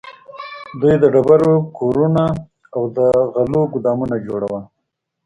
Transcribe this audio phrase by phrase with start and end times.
[0.79, 2.23] دوی د ډبرو کورونه
[2.75, 2.99] او د
[3.33, 4.63] غلو ګودامونه جوړول.